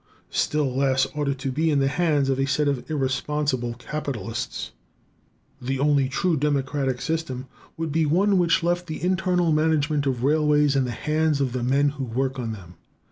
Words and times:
Still 0.33 0.75
less 0.75 1.05
ought 1.13 1.27
it 1.27 1.37
to 1.37 1.51
be 1.51 1.69
in 1.69 1.77
the 1.77 1.87
hands 1.87 2.27
of 2.27 2.39
a 2.39 2.47
set 2.47 2.67
of 2.67 2.89
irresponsible 2.89 3.75
capitalists. 3.75 4.71
The 5.61 5.77
only 5.77 6.09
truly 6.09 6.37
democratic 6.37 6.99
system 6.99 7.45
would 7.77 7.91
be 7.91 8.07
one 8.07 8.39
which 8.39 8.63
left 8.63 8.87
the 8.87 9.03
internal 9.03 9.51
management 9.51 10.07
of 10.07 10.23
railways 10.23 10.75
in 10.75 10.85
the 10.85 10.89
hands 10.89 11.39
of 11.39 11.53
the 11.53 11.61
men 11.61 11.89
who 11.89 12.03
work 12.03 12.39
on 12.39 12.51
them. 12.51 12.77